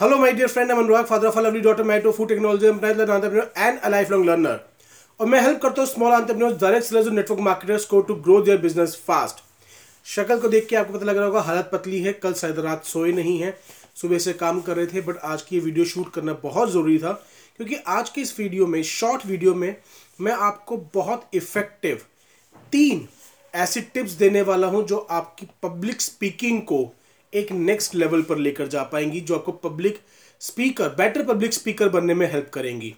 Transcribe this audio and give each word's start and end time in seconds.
Hello, 0.00 0.16
my 0.16 0.32
dear 0.32 0.48
friend. 0.48 0.72
I'm 0.72 0.78
Anurag, 0.78 1.06
father 1.06 1.26
of 1.26 1.36
a 1.36 1.42
lovely 1.42 1.60
daughter, 1.60 1.84
married 1.84 2.04
to 2.04 2.10
food 2.10 2.28
technology, 2.28 2.66
entrepreneur, 2.66 3.50
and 3.54 3.78
a. 3.84 4.60
और 5.20 5.26
मैं 5.26 5.40
help 5.40 5.60
करता 5.62 5.82
हूँ 5.82 5.88
small 5.88 6.12
entrepreneurs 6.12 6.56
direct 6.60 6.86
sellers 6.86 7.06
और 7.06 7.12
network 7.12 7.40
marketers 7.40 7.84
को 7.84 8.00
to 8.00 8.14
grow 8.18 8.40
their 8.42 8.58
business 8.58 8.94
fast 9.06 9.42
शक्ल 10.06 10.38
को 10.40 10.48
देख 10.48 10.66
के 10.68 10.76
आपको 10.76 10.92
पता 10.92 11.06
लग 11.06 11.16
रहा 11.16 11.26
होगा 11.26 11.40
हालत 11.40 11.68
पतली 11.72 12.00
है 12.02 12.12
कल 12.22 12.34
शायद 12.34 12.58
रात 12.58 12.84
सोए 12.84 13.12
नहीं 13.12 13.38
है 13.40 13.50
सुबह 13.96 14.18
से 14.18 14.32
काम 14.34 14.60
कर 14.60 14.76
रहे 14.76 14.86
थे 14.86 15.00
बट 15.00 15.18
आज 15.24 15.42
की 15.42 15.56
ये 15.56 15.62
वीडियो 15.62 15.84
शूट 15.86 16.12
करना 16.14 16.32
बहुत 16.42 16.70
ज़रूरी 16.70 16.98
था 16.98 17.12
क्योंकि 17.58 17.82
आज 17.88 18.10
की 18.10 18.20
इस 18.20 18.38
वीडियो 18.38 18.66
में 18.66 18.82
शॉर्ट 18.92 19.26
वीडियो 19.26 19.54
में 19.54 19.74
मैं 20.20 20.32
आपको 20.48 20.76
बहुत 20.94 21.28
इफ़ेक्टिव 21.34 22.00
तीन 22.72 23.06
ऐसी 23.54 23.80
टिप्स 23.94 24.12
देने 24.22 24.42
वाला 24.48 24.66
हूँ 24.68 24.86
जो 24.86 25.06
आपकी 25.10 25.46
पब्लिक 25.62 26.00
स्पीकिंग 26.00 26.62
को 26.62 26.82
एक 27.32 27.52
नेक्स्ट 27.52 27.94
लेवल 27.94 28.22
पर 28.22 28.38
लेकर 28.38 28.66
जा 28.68 28.82
पाएँगी, 28.84 29.20
जो 29.20 29.34
आपको 29.34 29.52
public 29.52 29.98
speaker 30.40 30.88
better 30.94 31.24
public 31.24 31.54
speaker 31.54 31.88
बनने 31.88 32.14
में 32.14 32.30
हेल्प 32.32 32.50
करेंगी। 32.54 32.94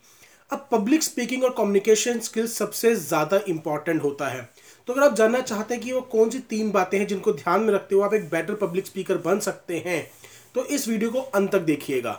अब 0.51 0.67
पब्लिक 0.73 1.03
स्पीकिंग 1.03 1.45
और 1.45 1.55
कम्युनिकेशन 1.59 2.19
स्किल्स 2.21 2.57
सबसे 2.59 2.95
ज़्यादा 2.97 3.41
इंपॉर्टेंट 3.49 4.03
होता 4.03 4.29
है। 4.29 4.49
तो 4.89 4.93
अगर 4.93 5.03
आप 5.03 5.15
जानना 5.17 5.41
चाहते 5.41 5.75
हैं 5.75 5.83
कि 5.83 5.93
वो 5.93 6.01
कौन 6.13 6.31
सी 6.31 6.39
तीन 6.51 6.71
बातें 6.71 6.99
हैं 6.99 7.07
जिनको 7.07 7.33
ध्यान 7.35 7.63
में 7.63 7.73
रखते 7.75 7.95
हुए 7.95 8.05
आप 8.05 8.15
एक 8.15 8.29
बेटर 8.31 8.55
पब्लिक 8.57 8.87
स्पीकर 8.87 9.19
बन 9.21 9.39
सकते 9.41 9.83
हैं 9.87 10.07
तो 10.55 10.65
इस 10.67 10.89
वीडियो 10.89 11.11
को 11.11 11.21
अंत 11.21 11.51
तक 11.53 11.61
देखिएगा। 11.63 12.13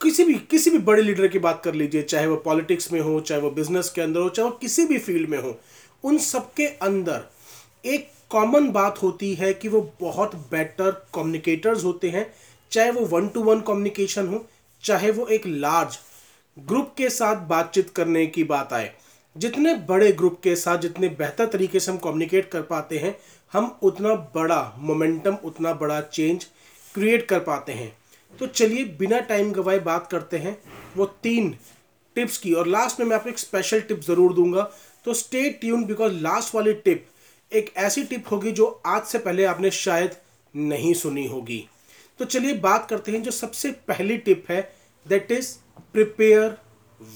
किसी 0.00 0.24
भी 0.24 0.34
किसी 0.50 0.70
भी 0.70 0.78
बड़े 0.80 1.02
लीडर 1.02 1.28
की 1.28 1.38
बात 1.38 1.60
कर 1.64 1.74
लीजिए, 1.74 2.02
चाहे 2.02 2.26
वो 2.26 2.36
पॉलिटिक्स 2.38 2.92
में 2.92 3.00
हो, 3.00 3.20
चाहे 3.20 3.40
वो 3.40 3.50
बिज़नेस 3.50 3.88
के 3.90 4.00
अंदर 4.02 4.20
हो, 4.20 4.28
चाहे 4.28 4.48
वो 4.48 4.56
किसी 4.56 4.84
भी 4.86 4.98
फ़ील्ड 4.98 5.28
में 5.28 5.38
हो, 5.38 5.58
उन 6.04 6.18
सबके 6.20 6.66
अंदर 6.66 7.24
एक 7.86 8.08
कॉमन 8.30 8.68
बात 8.70 9.02
होती 9.02 9.34
है 9.34 9.52
कि 9.54 9.68
वो 9.68 9.80
बहुत 10.00 10.34
बेटर 10.50 10.90
कम्युनिकेटर्स 11.14 11.84
होते 11.84 12.10
हैं, 12.10 12.26
चाहे 12.72 12.90
वो 12.90 13.04
वन 13.06 13.28
टू 13.28 13.42
वन 13.42 13.60
कम्युनिकेशन 13.60 14.28
हो, 14.28 14.44
चाहे 14.84 15.10
वो 15.10 15.26
एक 15.26 15.46
लार्ज 15.46 15.98
ग्रुप 16.56 16.94
के 16.98 17.08
साथ 17.10 17.46
बातचीत 17.48 17.90
करने 17.90 18.26
की 18.26 18.44
बात 18.44 18.72
आए। 18.72 18.92
जितने 19.36 19.74
बड़े 19.88 20.10
ग्रुप 20.12 20.38
के 20.42 20.54
साथ 20.56 20.78
जितने 20.78 21.08
बेहतर 21.08 21.46
तरीके 21.46 21.80
से 21.80 21.90
हम 21.92 21.98
कम्युनिकेट 21.98 22.50
कर 22.50 22.62
पाते 22.62 22.98
हैं, 22.98 23.16
हम 23.52 23.78
उतना 23.82 24.14
बड़ा 24.34 24.74
मोमेंटम 24.78 25.36
उतना 25.44 25.72
बड़ा 25.74 26.00
चेंज 26.02 26.44
क्रिएट 26.94 27.26
कर 27.26 27.40
पाते 27.40 27.72
हैं। 27.72 27.92
तो 28.34 28.46
चलिए, 28.46 28.84
बिना 28.84 29.18
टाइम 29.20 29.52
गवाए 29.52 29.78
बात 29.80 30.08
करते 30.10 30.38
हैं 30.38 30.56
वो 30.96 31.06
तीन 31.22 31.54
टिप्स 32.16 32.38
की। 32.38 32.52
और 32.52 32.66
लास्ट 32.66 33.00
में 33.00 33.06
मैं 33.06 33.16
आपको 33.16 33.30
एक 33.30 33.38
स्पेशल 33.38 33.80
टिप 33.80 34.00
ज़रूर 34.00 34.32
दूँगा। 34.34 34.70
तो 35.04 35.14
स्टे 35.14 35.48
ट्यून 35.50 35.84
बिकॉज़ 35.84 36.12
लास्ट 36.14 36.54
वाली 36.54 36.72
टिप 36.74 37.06
एक 37.52 37.72
ऐसी 37.76 38.02
टिप 38.04 38.30
होगी 38.30 38.52
जो 38.52 38.66
आज 38.86 39.02
से 39.02 39.18
पहले 39.18 39.44
आपने 39.44 39.70
शायद 39.70 40.16
नहीं 40.54 40.92
सुनी 40.94 41.26
होगी। 41.26 41.64
तो 42.20 42.24
चलिए 42.24 42.52
बात 42.60 42.86
करते 42.90 43.12
हैं 43.12 43.22
जो 43.22 43.30
सबसे 43.30 43.70
पहली 43.88 44.16
टिप 44.18 44.50
है 44.50 44.60
दैट 45.06 45.32
इज़ 45.32 45.52
प्रिपेयर 45.92 46.56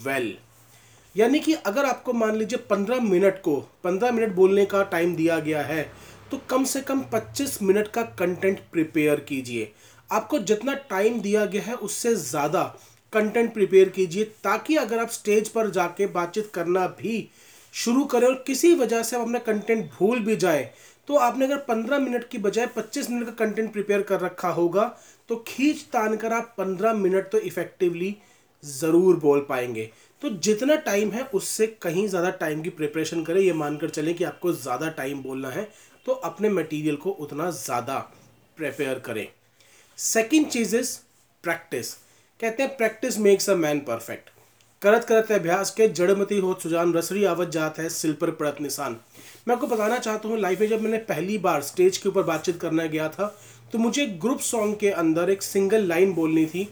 वेल 0.05 0.37
यानी 1.15 1.39
कि 1.39 1.53
अगर 1.55 1.85
आपको 1.85 2.13
मान 2.13 2.37
लीजिए 2.37 2.59
पंद्रह 2.71 3.01
मिनट 3.01 3.41
को, 3.43 3.57
पंद्रह 3.85 4.13
मिनट 4.13 4.35
बोलने 4.35 4.65
का 4.67 4.83
टाइम 4.85 5.15
दिया 5.17 5.39
गया 5.41 5.63
है 5.63 5.83
तो 6.31 6.41
कम 6.51 6.65
से 6.65 6.81
कम 6.83 7.01
पच्चीस 7.13 7.63
मिनट 7.63 7.89
का 7.89 8.03
कंटेंट 8.19 8.61
प्रिपेयर 8.73 9.21
कीजिए। 9.21 9.73
आपको 10.11 10.39
जितना 10.41 10.75
टाइम 10.91 11.21
दिया 11.21 11.45
गया 11.47 11.63
है, 11.63 11.75
उससे 11.75 12.15
ज़्यादा 12.15 12.63
कंटेंट 13.13 13.53
प्रिपेयर 13.55 13.89
कीजिए, 13.89 14.25
ताकि 14.25 14.77
अगर 14.77 14.99
आप 14.99 15.11
स्टेज 15.11 15.49
पर 15.49 15.71
जाके 15.71 16.07
बातचीत 16.09 16.51
करना 16.55 16.87
भी 16.99 17.29
शुरू 17.75 18.05
करें 18.05 18.27
और 18.29 18.43
किसी 18.47 18.75
वजह 18.75 19.03
से 19.03 19.17
आप 19.17 19.23
अपना 19.23 19.39
कंटेंट 19.39 19.91
भूल 19.93 20.21
भी 20.21 20.37
जाए 20.37 20.63
तो 21.09 21.17
आपने 21.19 21.45
अगर 21.45 21.65
15 21.69 22.01
मिनट 22.01 22.29
की 22.29 22.39
बजाय 22.39 22.67
25 22.77 23.11
मिनट 23.11 23.27
का 23.27 23.33
कंटेंट 23.45 23.73
प्रिपेयर 23.73 24.03
कर 24.03 24.21
रखा 24.21 24.49
होगा 24.51 24.85
तो 25.29 25.37
खींच 25.49 25.83
तान 25.93 26.17
कर 26.17 26.33
आप 26.33 26.55
15 26.59 26.95
मिनट 26.97 27.31
तो 27.31 27.39
इफेक्टिवली 27.41 28.17
ज़रूर 28.63 29.17
बोल 29.17 29.41
पाएँगे। 29.49 29.91
तो 30.23 30.31
जितना 30.31 30.75
टाइम 30.79 31.11
है, 31.11 31.23
उससे 31.25 31.67
कहीं 31.83 32.07
ज़्यादा 32.09 32.31
टाइम 32.33 32.63
की 32.63 32.71
प्रिपरेशन 32.71 33.23
करें, 33.25 33.41
ये 33.41 33.53
मानकर 33.53 33.91
चलें 33.91 34.15
कि 34.15 34.25
आपको 34.25 34.53
ज़्यादा 34.53 34.89
टाइम 34.91 35.23
बोलना 35.23 35.51
है 35.51 35.69
तो 36.07 36.13
अपने 36.13 36.49
मटेरियल 36.51 36.97
को 36.97 37.11
उतना 37.11 37.51
ज़्यादा 37.53 37.99
प्रिपेयर 38.57 38.99
करें। 38.99 39.27
सेकेंड 39.99 40.49
चीज़ 40.49 40.77
इज़ 40.77 40.97
प्रैक्टिस 41.45 41.93
कहते 42.41 42.63
हैं 42.63 42.77
practice 42.77 43.19
makes 43.19 43.51
a 43.51 43.55
man 43.57 43.81
perfect 43.89 44.31
करत 44.83 45.05
करत 45.05 45.31
अभ्यास 45.33 45.71
के 45.71 45.87
जड़मती 45.89 46.37
हो 46.41 46.53
सुजान 46.63 46.93
रसरी 46.95 47.25
आवत 47.25 47.49
जात 47.53 47.79
है 47.79 47.89
सिल 47.89 48.13
पर 48.21 48.31
पड़त 48.33 48.61
निशान। 48.61 48.97
मैं 49.49 49.55
आपको 49.55 49.67
बताना 49.67 49.99
चाहता 49.99 50.29
हूँ 50.29 50.39
लाइफ 50.41 50.61
में 50.61 50.69
जब 50.69 50.83
मैंने 50.83 50.99
पहली 51.09 51.37
बार 51.39 51.63
स्टेज 51.63 51.97
के 51.97 52.09
ऊपर 52.09 52.23
बातचीत 52.23 52.61
करने 52.61 52.89
गया 52.89 53.09
था 53.09 53.27
तो 53.73 53.79
मुझे 53.79 54.07
ग्रुप 54.23 54.41
सॉन्ग 54.41 54.77
के 54.81 54.91
अंदर 55.03 55.31
एक 55.31 55.43
सिंगल 55.43 55.87
लाइन 55.89 56.13
बोलनी 56.15 56.47
थी 56.47 56.69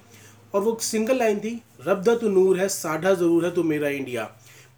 और 0.55 0.63
वो 0.63 0.77
सिंगल 0.83 1.19
लाइन 1.19 1.41
थी 1.41 1.55
रब 1.87 2.05
तो 2.15 2.29
नूर 2.29 2.59
है, 2.59 2.69
साढ़ा 2.69 3.15
ज़रूर 3.15 3.45
है 3.45 3.51
तो 3.51 3.63
मेरा 3.65 3.89
इंडिया। 3.91 4.25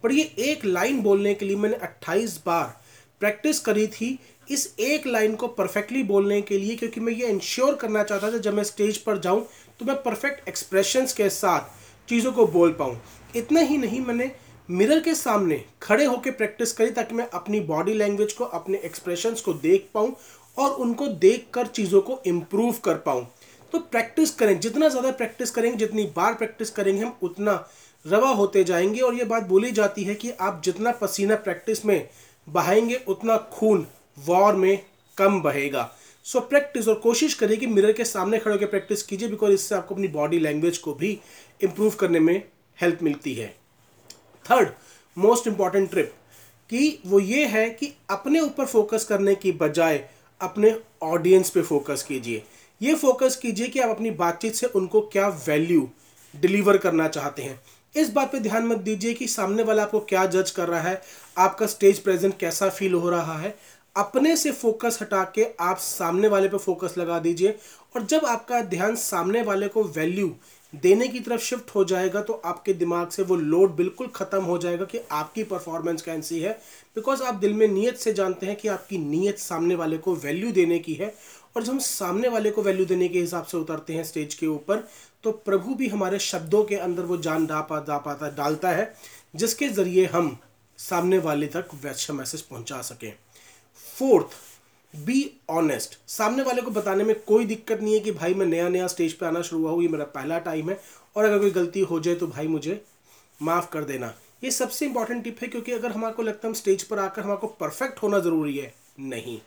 पर 0.03 0.11
ये 0.11 0.23
एक 0.39 0.65
लाइन 0.65 1.01
बोलने 1.01 1.33
के 1.33 1.45
लिए 1.45 1.55
मैंने 1.57 1.77
28 1.83 2.37
बार 2.45 2.79
प्रैक्टिस 3.21 3.59
करी 3.59 3.87
थी, 3.89 4.17
इस 4.49 4.73
एक 4.79 5.07
लाइन 5.07 5.35
को 5.35 5.47
परफेक्टली 5.49 6.03
बोलने 6.05 6.41
के 6.41 6.57
लिए, 6.57 6.75
क्योंकि 6.75 6.99
मैं 6.99 7.13
ये 7.13 7.27
इंश्योर 7.27 7.75
करना 7.75 8.03
चाहता 8.03 8.31
था, 8.31 8.37
जब 8.37 8.53
मैं 8.53 8.63
स्टेज 8.63 8.97
पर 8.97 9.19
जाऊँ 9.19 9.45
तो 9.79 9.85
मैं 9.85 10.01
परफेक्ट 10.03 10.47
एक्सप्रेशंस 10.49 11.13
के 11.13 11.29
साथ 11.31 11.79
चीज़ों 12.11 12.31
को 12.31 12.45
बोल 12.47 12.71
पाऊँ। 12.71 12.97
इतना 13.35 13.59
ही 13.59 13.77
नहीं, 13.77 13.99
मैंने 14.01 14.31
मिरर 14.69 14.99
के 14.99 15.13
सामने 15.15 15.63
खड़े 15.81 16.05
होकर 16.05 16.31
प्रैक्टिस 16.31 16.71
करी 16.73 16.89
ताकि 16.89 17.15
मैं 17.15 17.27
अपनी 17.29 17.59
बॉडी 17.61 17.93
लैंग्वेज 17.93 18.33
को, 18.33 18.45
अपने 18.45 18.77
एक्सप्रेशंस 18.77 19.41
को 19.41 19.53
देख 19.53 19.87
पाऊँ 19.93 20.15
और 20.57 20.71
उनको 20.75 21.07
देख 21.07 21.45
कर 21.53 21.67
चीज़ों 21.67 22.01
को 22.01 22.19
इम्प्रूव 22.25 22.75
कर 22.85 22.95
पाऊँ। 22.97 23.25
तो 23.73 23.79
प्रैक्टिस 23.79 24.31
करें, 24.31 24.59
जितना 24.59 24.89
ज़्यादा 24.89 25.11
प्रैक्टिस 25.11 25.51
करेंगे, 25.51 25.77
जितनी 25.77 26.03
बार 26.15 26.33
प्रैक्टिस 26.33 26.69
करेंगे, 26.69 27.01
हम 27.01 27.17
उतना 27.21 27.53
रवा 28.05 28.29
होते 28.31 28.63
जाएँगे 28.63 29.01
और 29.01 29.15
ये 29.15 29.25
बात 29.25 29.43
बोली 29.43 29.71
जाती 29.71 30.03
है 30.03 30.15
कि 30.15 30.31
आप 30.31 30.61
जितना 30.65 30.91
पसीना 30.91 31.35
प्रैक्टिस 31.37 31.85
में 31.85 32.09
बहाएँगे, 32.47 33.01
उतना 33.07 33.37
खून 33.53 33.87
वॉर 34.17 34.55
में 34.55 34.79
कम 35.17 35.41
बहेगा। 35.41 35.89
सो 36.25 36.39
प्रैक्टिस 36.39 36.87
और 36.87 36.95
कोशिश 36.95 37.33
करिए 37.33 37.57
कि 37.57 37.67
मिरर 37.67 37.91
के 37.91 38.05
सामने 38.05 38.37
खड़े 38.39 38.53
होकर 38.53 38.65
प्रैक्टिस 38.65 39.03
कीजिए 39.03 39.27
बिकॉज़ 39.29 39.51
इससे 39.51 39.75
आपको 39.75 39.95
अपनी 39.95 40.07
बॉडी 40.07 40.39
लैंग्वेज 40.39 40.77
को 40.77 40.93
भी 40.93 41.09
इम्प्रूव 41.63 41.95
करने 41.99 42.19
में 42.19 42.43
हेल्प 42.77 42.99
मिलती 43.03 43.33
है। 43.33 43.47
थर्ड 44.45 44.69
मोस्ट 45.17 45.47
इंपॉर्टेंट 45.47 45.89
ट्रिप 45.89 46.13
कि 46.69 46.99
वो 47.05 47.19
ये 47.19 47.45
है 47.45 47.69
कि 47.69 47.93
अपने 48.09 48.39
ऊपर 48.39 48.65
फोकस 48.65 49.05
करने 49.05 49.35
की 49.35 49.51
बजाय 49.51 50.03
अपने 50.41 50.75
ऑडियंस 51.03 51.49
पे 51.49 51.61
फोकस 51.61 52.03
कीजिए। 52.03 52.43
ये 52.81 52.95
फोकस 52.95 53.35
कीजिए 53.35 53.67
कि 53.67 53.79
आप 53.79 53.89
अपनी 53.89 54.11
बातचीत 54.11 54.55
से 54.55 54.67
उनको 54.67 55.01
क्या 55.01 55.27
वैल्यू 55.47 55.89
डिलीवर 56.33 56.77
करना 56.77 57.07
चाहते 57.07 57.41
हैं। 57.41 57.59
इस 57.95 58.09
बात 58.09 58.31
पे 58.31 58.39
ध्यान 58.39 58.65
मत 58.65 58.77
दीजिए 58.77 59.13
कि 59.13 59.27
सामने 59.27 59.63
वाला 59.63 59.83
आपको 59.83 59.99
क्या 60.01 60.25
जज 60.25 60.51
कर 60.51 60.67
रहा 60.67 60.81
है, 60.81 61.01
आपका 61.37 61.65
स्टेज 61.67 61.99
प्रेजेंट 61.99 62.37
कैसा 62.39 62.69
फील 62.69 62.93
हो 62.93 63.09
रहा 63.09 63.37
है 63.37 63.55
अपने 63.95 64.35
से 64.35 64.51
फोकस 64.51 64.97
हटा 65.01 65.23
के 65.35 65.45
आप 65.59 65.77
सामने 65.77 66.27
वाले 66.27 66.47
पे 66.47 66.57
फोकस 66.57 66.93
लगा 66.97 67.19
दीजिए 67.19 67.57
और 67.95 68.05
जब 68.05 68.25
आपका 68.25 68.61
ध्यान 68.61 68.95
सामने 68.95 69.41
वाले 69.43 69.67
को 69.67 69.83
वैल्यू 69.85 70.35
देने 70.73 71.07
की 71.07 71.19
तरफ़ 71.19 71.41
शिफ्ट 71.41 71.75
हो 71.75 71.83
जाएगा 71.85 72.21
तो 72.21 72.33
आपके 72.45 72.73
दिमाग 72.73 73.09
से 73.09 73.23
वो 73.23 73.35
लोड 73.35 73.75
बिल्कुल 73.75 74.07
ख़त्म 74.15 74.41
हो 74.43 74.57
जाएगा 74.57 74.85
कि 74.85 74.99
आपकी 75.11 75.43
परफॉर्मेंस 75.43 76.01
कैसी 76.01 76.39
है। 76.39 76.51
बिकॉज़ 76.95 77.23
आप 77.23 77.35
दिल 77.35 77.53
में 77.53 77.67
नीयत 77.67 77.97
से 77.97 78.13
जानते 78.13 78.45
हैं 78.45 78.55
कि 78.55 78.67
आपकी 78.67 78.97
नीयत 78.97 79.39
सामने 79.39 79.75
वाले 79.75 79.97
को 79.97 80.15
वैल्यू 80.15 80.51
देने 80.51 80.77
की 80.79 80.93
है 80.93 81.13
और 81.55 81.63
जब 81.63 81.71
हम 81.71 81.79
सामने 81.79 82.27
वाले 82.27 82.51
को 82.51 82.61
वैल्यू 82.61 82.85
देने 82.85 83.07
के 83.07 83.19
हिसाब 83.19 83.45
से 83.45 83.57
उतरते 83.57 83.93
हैं 83.93 84.03
स्टेज 84.03 84.33
के 84.33 84.47
ऊपर 84.47 84.87
तो 85.23 85.31
प्रभु 85.45 85.75
भी 85.75 85.87
हमारे 85.87 86.19
शब्दों 86.19 86.63
के 86.63 86.75
अंदर 86.77 87.03
वो 87.03 87.17
जान 87.17 87.45
डा 87.45 87.59
पा 87.61 87.79
दा 87.79 87.97
पाता 87.97 88.29
डालता 88.37 88.69
है, 88.69 88.93
जिसके 89.35 89.69
ज़रिए 89.69 90.05
हम 90.05 90.37
सामने 90.79 91.17
वाले 91.19 91.47
तक 91.47 91.67
वैसा 91.83 92.13
मैसेज 92.13 92.41
पहुँचा 92.41 92.81
सकें। 92.81 93.13
फोर्थ 93.79 94.39
बी 94.93 95.19
ऑनेस्ट 95.49 95.97
सामने 96.09 96.43
वाले 96.43 96.61
को 96.61 96.71
बताने 96.71 97.03
में 97.03 97.15
कोई 97.23 97.45
दिक्कत 97.45 97.81
नहीं 97.81 97.93
है 97.93 97.99
कि 97.99 98.11
भाई 98.11 98.33
मैं 98.33 98.45
नया 98.45 98.67
नया 98.69 98.87
स्टेज 98.87 99.13
पे 99.13 99.25
आना 99.25 99.41
शुरू 99.41 99.61
हुआ 99.61 99.71
हूँ, 99.71 99.81
ये 99.83 99.87
मेरा 99.87 100.05
पहला 100.05 100.39
टाइम 100.39 100.69
है 100.69 100.79
और 101.15 101.25
अगर 101.25 101.39
कोई 101.39 101.51
गलती 101.51 101.79
हो 101.81 101.99
जाए 101.99 102.15
तो 102.15 102.27
भाई 102.27 102.47
मुझे 102.47 102.81
माफ़ 103.39 103.69
कर 103.71 103.83
देना। 103.83 104.13
ये 104.43 104.51
सबसे 104.51 104.85
इंपॉर्टेंट 104.85 105.23
टिप 105.23 105.41
है 105.41 105.47
क्योंकि 105.47 105.71
अगर 105.71 105.91
हमारे 105.91 106.13
को 106.13 106.23
लगता 106.23 106.47
है 106.47 106.49
हम 106.49 106.53
स्टेज 106.55 106.83
पर 106.83 106.99
आकर 106.99 107.21
हमारे 107.21 107.47
परफेक्ट 107.59 108.01
होना 108.03 108.19
ज़रूरी 108.19 108.57
है, 108.57 108.73
नहीं। 108.99 109.39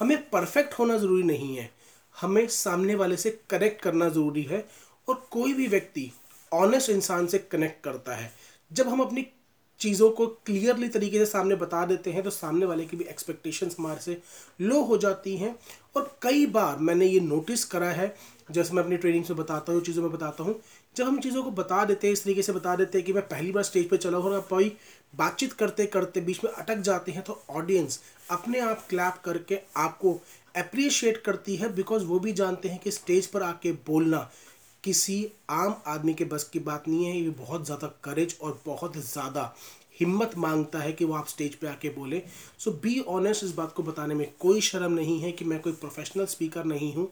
हमें 0.00 0.18
परफेक्ट 0.30 0.78
होना 0.78 0.96
ज़रूरी 0.98 1.22
नहीं 1.22 1.56
है। 1.56 1.70
हमें 2.14 2.46
सामने 2.48 2.94
वाले 2.94 3.16
से 3.16 3.30
कनेक्ट 3.50 3.82
करना 3.82 4.08
ज़रूरी 4.08 4.42
है 4.42 4.66
और 5.08 5.26
कोई 5.30 5.52
भी 5.52 5.66
व्यक्ति 5.66 6.10
ऑनेस्ट 6.52 6.90
इंसान 6.90 7.26
से 7.26 7.38
कनेक्ट 7.40 7.82
करता 7.84 8.14
है। 8.16 8.32
जब 8.70 8.88
हम 8.88 9.00
अपनी 9.00 9.26
चीज़ों 9.80 10.10
को 10.10 10.26
क्लियरली 10.46 10.88
तरीके 10.88 11.18
से 11.18 11.26
सामने 11.26 11.54
बता 11.56 11.84
देते 11.86 12.12
हैं 12.12 12.22
तो 12.22 12.30
सामने 12.30 12.66
वाले 12.66 12.84
की 12.84 12.96
भी 12.96 13.04
एक्सपेक्टेशंस 13.04 13.76
हमारे 13.78 14.00
से 14.00 14.20
लो 14.60 14.80
हो 14.82 14.96
जाती 14.98 15.36
हैं। 15.36 15.54
और 15.96 16.16
कई 16.22 16.46
बार 16.48 16.78
मैंने 16.78 17.06
ये 17.06 17.20
नोटिस 17.20 17.64
करा 17.64 17.90
है, 17.90 18.14
जैसे 18.50 18.74
मैं 18.74 18.82
अपनी 18.82 18.96
ट्रेनिंग्स 18.96 19.30
में 19.30 19.38
बताता 19.38 19.72
हूँ, 19.72 19.80
चीज़ों 19.80 20.02
में 20.02 20.12
बताता 20.12 20.44
हूँ, 20.44 20.60
जब 20.96 21.06
हम 21.06 21.18
चीज़ों 21.20 21.42
को 21.42 21.50
बता 21.52 21.84
देते 21.84 22.06
हैं, 22.06 22.12
इस 22.12 22.24
तरीके 22.24 22.42
से 22.42 22.52
बता 22.52 22.76
देते 22.76 22.98
हैं 22.98 23.06
कि 23.06 23.12
मैं 23.12 23.26
पहली 23.28 23.52
बार 23.52 23.62
स्टेज 23.62 23.88
पर 23.88 23.96
चला 23.96 24.18
हूँ 24.18 24.32
और 24.32 24.40
कोई 24.50 24.76
बातचीत 25.14 25.52
करते 25.52 25.86
करते 25.86 26.20
बीच 26.20 26.44
में 26.44 26.50
अटक 26.52 26.78
जाते 26.80 27.12
हैं 27.12 27.22
तो 27.22 27.40
ऑडियंस 27.50 28.00
अपने 28.30 28.60
आप 28.60 28.86
क्लैप 28.88 29.20
करके 29.24 29.58
आपको 29.76 30.12
अप्रिशिएट 30.56 31.16
करती 31.16 31.56
है 31.56 31.72
बिकॉज़ 31.74 32.04
वो 32.04 32.18
भी 32.18 32.32
जानते 32.32 32.68
हैं 32.68 32.78
कि 32.78 32.90
स्टेज 32.90 33.26
पर 33.26 33.42
आके 33.42 33.72
बोलना 33.86 34.18
किसी 34.86 35.14
आम 35.50 35.74
आदमी 35.86 36.12
के 36.14 36.24
बस 36.24 36.44
की 36.44 36.58
बात 36.60 36.86
नहीं 36.88 37.04
है, 37.04 37.16
ये 37.16 37.30
बहुत 37.30 37.64
ज़्यादा 37.64 37.86
करेज 38.04 38.36
और 38.42 38.60
बहुत 38.66 38.96
ज़्यादा 38.96 39.54
हिम्मत 40.00 40.36
माँगता 40.38 40.78
है 40.78 40.92
कि 40.92 41.04
वो 41.04 41.14
आप 41.14 41.26
स्टेज 41.28 41.54
पे 41.54 41.66
आके 41.66 41.88
बोले। 41.90 42.22
सो 42.58 42.70
बी 42.82 42.98
ऑनेस्ट 43.08 43.44
इस 43.44 43.52
बात 43.52 43.72
को 43.72 43.82
बताने 43.82 44.14
में 44.14 44.26
कोई 44.40 44.60
शर्म 44.60 44.92
नहीं 44.92 45.18
है 45.20 45.30
कि 45.32 45.44
मैं 45.44 45.58
कोई 45.60 45.72
प्रोफेशनल 45.74 46.26
स्पीकर 46.26 46.64
नहीं 46.64 46.92
हूँ। 46.94 47.08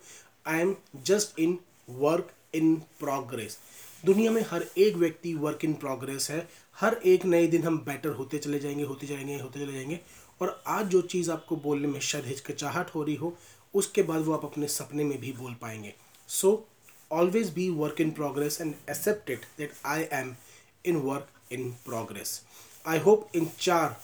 I 0.46 0.60
am 0.60 0.74
just 1.06 1.38
in 1.40 1.58
work 1.90 2.30
in 2.54 2.74
progress 2.98 3.58
दुनिया 4.04 4.30
में 4.30 4.40
हर 4.50 4.64
एक 4.78 4.96
व्यक्ति 4.96 5.34
वर्क 5.36 5.64
इन 5.64 5.72
प्रोग्रेस 5.74 6.30
है। 6.30 6.46
हर 6.76 6.94
एक 7.06 7.24
नए 7.24 7.46
दिन 7.46 7.62
हम 7.62 7.78
बेटर 7.78 8.10
होते 8.10 8.38
चले 8.38 8.58
जाएँगे, 8.58 8.84
होते 8.84 9.06
जाएँगे, 9.06 9.38
होते 9.38 9.60
चले 9.60 9.72
जाएँगे। 9.72 9.98
और 10.40 10.62
आज 10.66 10.86
जो 10.86 11.00
चीज़ 11.02 11.30
आपको 11.30 11.56
बोलने 11.56 11.88
में 11.88 11.98
शायद 12.00 12.26
हिचकिचाहट 12.26 12.94
हो 12.94 13.02
रही 13.02 13.14
हो, 13.14 13.36
उसके 13.74 14.02
बाद 14.02 14.22
वो 14.22 14.32
आप 14.32 14.44
अपने 14.44 14.68
सपने 14.68 15.04
में 15.04 15.20
भी 15.20 15.32
बोल 15.32 15.54
पाएँगे। 15.62 15.94
So 16.28 16.52
always 17.14 17.52
be 17.54 17.68
work 17.72 18.00
in 18.00 18.10
progress 18.12 18.60
and 18.60 18.74
accept 18.90 19.30
it 19.30 19.44
that 19.58 19.72
I 19.86 20.06
am 20.12 20.34
in 20.84 20.96
work 21.02 21.52
in 21.52 21.70
progress 21.84 22.40
I 22.86 22.98
hope 23.00 23.30
in 23.36 23.48
चार 23.60 23.96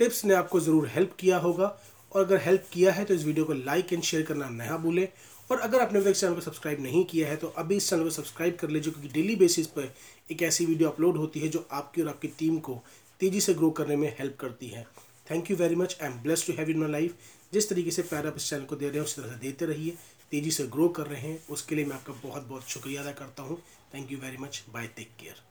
टिप्स 0.00 0.24
ने 0.24 0.34
आपको 0.34 0.60
ज़रूर 0.60 0.88
हेल्प 0.94 1.14
किया 1.18 1.38
होगा। 1.38 1.76
और 2.12 2.24
अगर 2.24 2.40
हेल्प 2.40 2.64
किया 2.72 2.92
है 2.92 3.04
तो 3.04 3.14
इस 3.14 3.24
वीडियो 3.24 3.44
को 3.44 3.52
लाइक 3.54 3.92
एंड 3.92 4.02
शेयर 4.02 4.22
करना 4.24 4.48
ना 4.50 4.76
भूलें। 4.78 5.06
और 5.50 5.60
अगर 5.60 5.80
आपने 5.80 5.98
अभी 5.98 6.10
तक 6.10 6.16
चैनल 6.16 6.34
को 6.34 6.40
सब्सक्राइब 6.40 6.80
नहीं 6.82 7.04
किया 7.04 7.28
है 7.28 7.36
तो 7.36 7.46
अभी 7.58 7.76
इस 7.76 7.88
चैनल 7.90 8.02
को 8.02 8.10
सब्सक्राइब 8.10 8.56
कर 8.56 8.68
लीजिए, 8.68 8.92
क्योंकि 8.92 9.08
डेली 9.12 9.36
बेसिस 9.36 9.66
पर 9.68 9.92
एक 10.30 10.42
ऐसी 10.42 10.66
वीडियो 10.66 10.88
अपलोड 10.88 11.16
होती 11.16 11.40
है, 11.40 11.48
जो 11.48 11.66
आपकी 11.72 12.02
और 12.02 12.08
आपकी 12.08 12.28
टीम 12.38 12.58
को 12.58 12.80
तेज़ी 13.20 13.40
से 13.40 13.54
ग्रो 13.54 13.70
करने 13.70 13.96
में 13.96 14.08
हेल्प 14.18 14.36
करती 14.40 14.68
है। 14.68 14.86
Thank 15.30 15.50
you 15.50 15.56
very 15.56 15.74
much 15.76 15.96
I 16.02 16.08
am 16.08 16.14
bless 16.22 16.46
to 16.46 16.52
have 16.52 16.70
in 16.70 16.78
my 16.78 16.90
life 16.90 17.43
जिस 17.54 17.68
तरीके 17.68 17.90
से 17.90 18.02
प्यार 18.02 18.26
आप 18.26 18.36
इस 18.36 18.48
चैनल 18.50 18.64
को 18.64 18.76
दे 18.76 18.88
रहे 18.88 18.98
हैं, 18.98 19.04
उसी 19.04 19.20
तरह 19.20 19.32
से 19.32 19.38
देते 19.38 19.66
रहिए। 19.66 19.96
तेज़ी 20.30 20.50
से 20.50 20.66
ग्रो 20.66 20.88
कर 20.88 21.06
रहे 21.06 21.20
हैं। 21.22 21.46
उसके 21.50 21.74
लिए 21.74 21.84
मैं 21.84 21.94
आपका 21.96 22.12
बहुत 22.22 22.46
बहुत 22.48 22.68
शुक्रिया 22.68 23.02
अदा 23.02 23.12
करता 23.14 23.42
हूँ। 23.42 23.62
Thank 23.94 24.12
you 24.12 24.18
very 24.18 24.36
much 24.36 24.64
bye 24.70 24.86
take 24.86 25.10
care 25.20 25.42